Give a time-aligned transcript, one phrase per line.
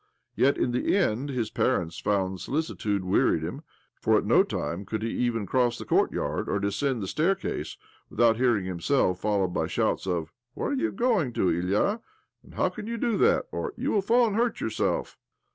[0.35, 3.61] Yet in the end his parents' fond solicitude wearied him,
[3.99, 7.77] for at no time could he even cross the courtyard, or descend the staircase,
[8.09, 12.01] without hearing himself followed by shouts of" Where are you going to, Ilya?" or"
[12.55, 15.19] How can you do that?" pr "You will fall and hurt yourself